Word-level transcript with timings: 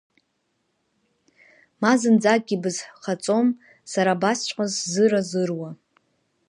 Ма 1.81 1.91
зынӡакгьы 1.99 2.53
ибызхаҵом, 2.57 3.47
сара 3.91 4.11
абасҵәҟьа 4.15 4.65
сзыруазыруа… 4.73 5.69